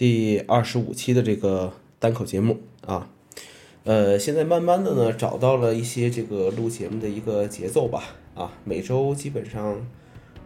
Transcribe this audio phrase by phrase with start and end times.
[0.00, 3.10] 第二十五期的这个单口节目啊，
[3.84, 8.04] 呃，现在慢慢的呢找到了一些这个录节目的一个节奏吧
[8.34, 9.86] 啊，每周基本上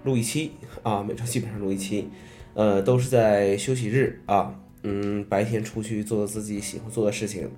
[0.03, 0.51] 录一期
[0.83, 2.09] 啊，每周基本上录一期，
[2.55, 7.49] 呃，都是在休息日啊，嗯，白天出去做自己喜欢做的事情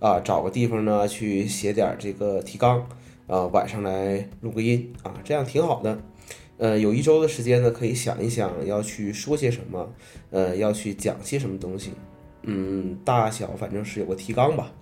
[0.00, 2.84] 啊，找个地方呢去写点这个提纲
[3.28, 5.96] 啊，晚上来录个音啊，这样挺好的。
[6.58, 9.92] 呃，有一周的时间呢，可以想一想要去说些什么，
[10.30, 11.90] 呃，要去讲些什么东西，
[12.42, 14.72] 嗯，大小反正是有个提纲吧。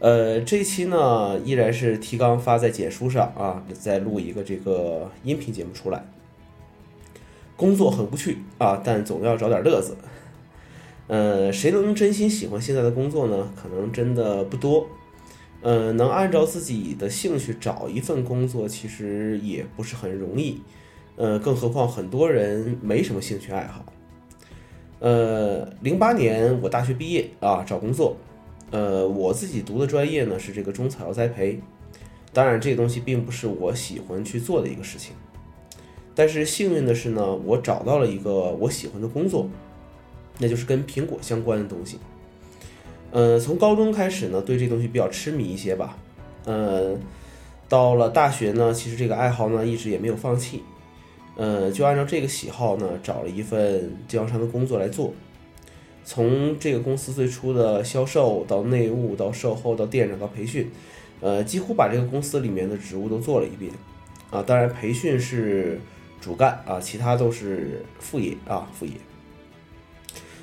[0.00, 6.04] 呃，这期呢依然是提纲发在简书上啊，再录一个这个音频节目出来。
[7.56, 9.96] 工作很无趣啊，但总要找点乐子。
[11.06, 13.52] 呃，谁能真心喜欢现在的工作呢？
[13.54, 14.88] 可能真的不多。
[15.60, 20.60] 呃，能按照自己的兴趣找一份工作，其实也不是很容易。
[21.16, 23.84] 呃，更何况很多人没什么兴趣爱好。
[25.00, 28.16] 呃，零八年我大学毕业啊，找工作。
[28.70, 31.60] 呃，我自己读的专业呢是这个中草药栽培，
[32.32, 35.14] 当然这个东西并不是我喜欢去做的一个事情。
[36.14, 39.48] 但是幸运的是呢，我找到了一个我喜欢的工作，
[40.38, 41.98] 那就是跟苹果相关的东西。
[43.10, 45.98] 呃，从高中开始呢，对这东西比较痴迷一些吧。
[46.44, 46.96] 呃，
[47.68, 50.62] 到了大学呢，其实这个爱好呢一直也没有放弃。
[51.36, 55.12] 呃，就按照这个喜好呢，找了一份经销商的工作来做。
[56.04, 60.70] 从这个公司最初的销售到内务到售后到店长到培训，
[61.20, 63.72] 呃，几乎把这个公司里面的职务都做了一遍。
[64.30, 65.80] 啊，当然培训是
[66.20, 68.92] 主干啊，其他都是副业啊，副业。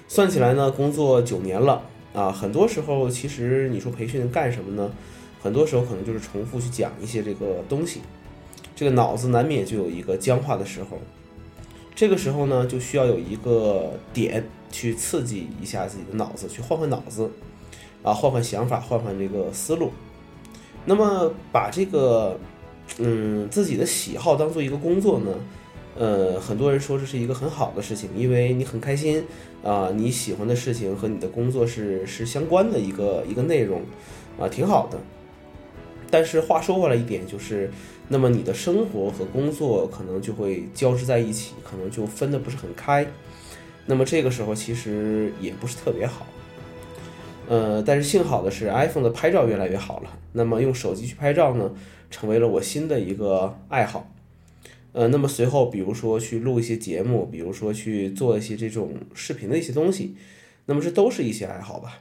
[0.08, 4.92] 算起来呢，工作九年了啊，很多时候其实你说培训干什么呢？
[5.42, 8.02] 很多时候可能就是重复去讲一些这个东西。
[8.80, 10.98] 这个脑子难免就有一个僵化的时候，
[11.94, 14.42] 这个时候呢，就需要有一个点
[14.72, 17.30] 去刺激一下自己的脑子，去换换脑子，
[18.04, 19.92] 啊，换换想法，换换这个思路。
[20.86, 22.40] 那么把这个，
[23.00, 25.34] 嗯，自己的喜好当做一个工作呢，
[25.98, 29.22] 呃，很多人说这是一个很好的事情，因为你很开心
[29.62, 33.82] 啊，你喜欢的事情和你的工作是是相关的一个一个内容，
[34.40, 34.98] 啊，挺好的。
[36.10, 37.70] 但是话说回来一点就是。
[38.12, 43.06] 那么你的生活和工作可能就会交织在一起，可能就分得不是很开。
[43.86, 46.26] 那么这个时候其实也不是特别好。
[47.48, 50.18] 呃，但是幸好的是，iPhone 的拍照越来越好了。
[50.34, 51.72] 那么用手机去拍照呢，
[52.10, 54.12] 成为了我新的一个爱好。
[54.94, 60.16] 呃，那么随后比如说去录一些节目，比如说去做一些这种视频的一些东西，
[60.66, 62.00] 那么这都是一些爱好吧。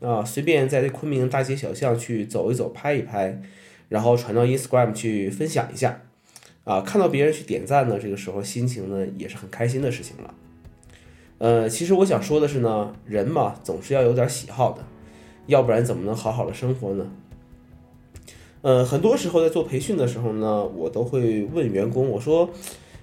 [0.00, 3.40] 啊，随便在这昆明大街小巷去走一走，拍一拍。
[3.88, 6.02] 然后传到 Instagram 去分享一下，
[6.64, 10.34] 啊，看到别人去点赞呢，这个时候心情呢也是很开心的事情了。
[11.38, 14.84] 呃，其实我想说的是呢，人嘛总是要有点喜好的，
[15.46, 17.10] 要不然怎么能好好的生活呢？
[18.60, 22.50] 呃，很多时候在做培训的时候呢，我都会问员工，我说，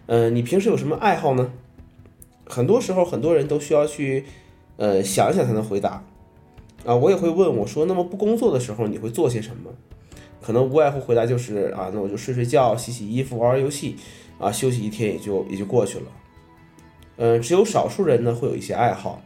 [0.05, 1.51] 呃，你平时有什么爱好呢？
[2.45, 4.23] 很多时候很多人都需要去，
[4.77, 6.05] 呃，想一想才能回答。
[6.85, 9.71] 啊，我也会问我说，那么不工作的时候你会做些什么？
[10.41, 13.95] 可能无外乎回答就是啊，那我就睡睡觉、洗洗衣服、玩玩游戏，
[14.37, 16.05] 啊，休息一天也就也就过去了。
[17.17, 19.19] 嗯，只有少数人呢会有一些爱好，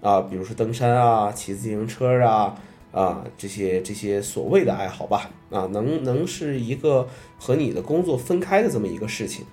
[0.00, 2.54] 啊，比如说登山啊、骑自行车啊，
[2.92, 7.06] 啊，这些这些所谓的爱好吧，啊，能能是一个
[7.38, 9.44] 和你的工作分开的这么一个事情。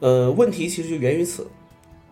[0.00, 1.46] 呃，问题其实就源于此，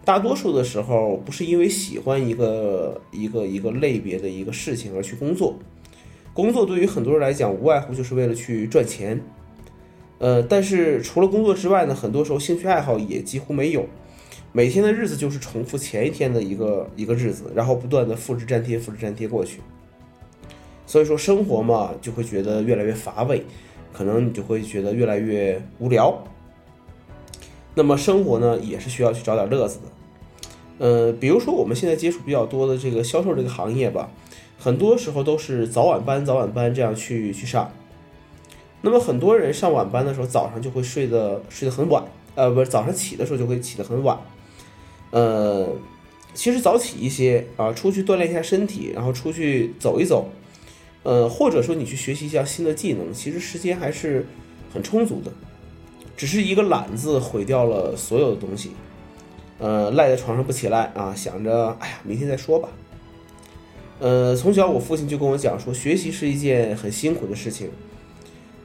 [0.04, 5.56] 大多数的时候不是因为喜欢一个一个一个类别的一个事情而去工作。
[6.34, 9.20] 工作对于很多人来讲，无外乎就是为了去赚钱，
[10.18, 13.86] 呃，但是除了工作之外呢，很多时候兴趣爱好也几乎没有，
[14.50, 19.60] 每天的日子就是重复前一天的一个一个日子，然后不断的复制粘贴，复制粘贴过去。
[20.86, 23.44] 所以说生活嘛，就会觉得越来越乏味，
[23.92, 26.24] 可能你就会觉得越来越无聊。
[27.74, 34.10] 那么生活呢，也是需要去找点乐子的，呃，比如说我们现在接触比较多的这个销售这个行业吧。
[34.58, 37.72] 很多时候都是早晚班、早晚班这样去去上，
[38.82, 42.04] 那么很多人上晚班的时候，早上就会睡得睡得很晚，
[42.36, 44.16] 呃，不是早上起的时候就会起得很晚，
[45.10, 45.66] 呃，
[46.32, 50.30] 其实早起一些啊，出去锻炼一下身体，然后出去走一走，
[51.02, 54.24] 呃，或者说你去学习一下新的技能，其实时间还是
[54.72, 55.32] 很充足的，
[56.22, 58.70] 只是一个懒字毁掉了所有的东西，
[59.58, 62.68] 呃，赖在床上不起来啊，想着哎呀，明天再说吧。
[63.98, 67.70] 呃，从小我父亲就跟我讲说，学习是一件很辛苦的事情。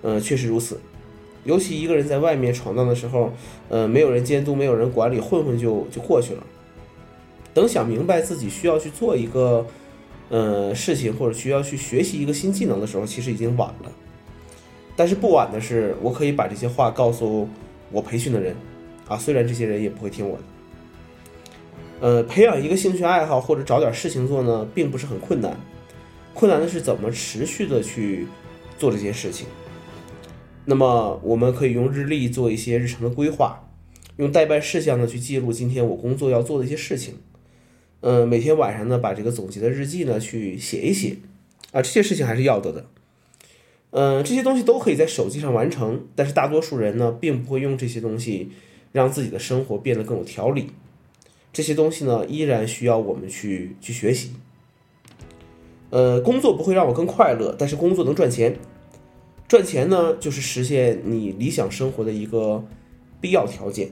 [0.03, 0.79] 嗯，确实如此。
[1.45, 3.33] 尤其一个人在外面闯荡的时候，
[3.69, 6.43] 呃，没有人监督，没有人管理，混混就就过去了。
[7.55, 9.65] 等想明白自己需要去做一个
[10.29, 13.91] 呃事情，或者需要去学习一个新技能的时候，其实已经晚了。
[14.97, 17.47] 但是不晚的是，我可以把这些话告诉
[17.89, 18.53] 我培训的人，
[19.07, 20.43] 啊，虽然这些人也不会听我的。
[22.01, 25.57] 呃，培养一个兴趣爱好或者找点事情做呢，并不是很困难，
[26.33, 28.27] 困难的是怎么持续的去
[28.77, 29.47] 做这件事情。
[30.65, 33.63] 那么，我们可以用日历做一些日程的规划。
[34.17, 37.19] 用代办事项呢去记录今天我工作要做的一些事情，
[38.01, 41.17] 呃，每天晚上呢把这个总结的日记呢去写一写，
[41.71, 42.87] 啊，这些事情还是要得的，
[43.91, 48.51] 嗯，这些东西都可以在手机上完成，但是大多数人呢并不会用这些东西
[48.91, 50.71] 让自己的生活变得更有条理，
[51.53, 54.33] 这些东西呢依然需要我们去去学习，
[55.89, 58.57] 呃，工作不会让我更快乐，但是工作能赚钱，
[59.47, 62.65] 赚钱呢就是实现你理想生活的一个
[63.21, 63.91] 必要条件。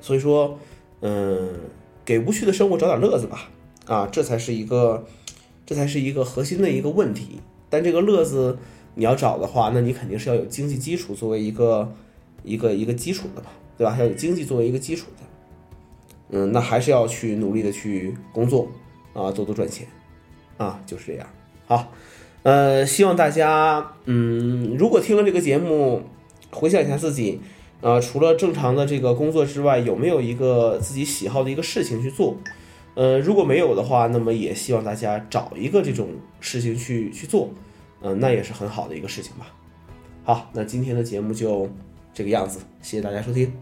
[0.00, 0.58] 所以说，
[1.00, 1.50] 嗯，
[2.04, 3.50] 给无趣的生活找点乐子吧，
[3.86, 5.04] 啊，这才是一个，
[5.66, 7.40] 这才是一个核心的一个问题。
[7.74, 8.56] 但这个乐子
[8.94, 11.92] 你要找的话，那你肯定是要有经济基础作为一个
[12.44, 13.96] 一个一个基础的吧，对吧？
[13.98, 18.68] 要有经济作为一个基础的，嗯，那还是要去努力的去工作
[19.12, 19.88] 啊，多多赚钱
[20.56, 21.26] 啊，就是这样。
[21.66, 21.92] 好，
[22.44, 26.02] 呃，希望大家，嗯，如果听了这个节目，
[26.52, 27.40] 回想一下自己。
[27.80, 32.36] 呃，除了正常的这个工作之外，有没有一个自己喜好的一个事情去做？
[32.94, 36.08] 呃，如果没有的话，那么也希望大家找一个这种
[36.40, 37.50] 事情去去做，
[38.02, 39.52] 嗯，那也是很好的一个事情吧。
[40.22, 41.68] 好，那今天的节目就
[42.12, 43.52] 这个样子，谢谢大家收听。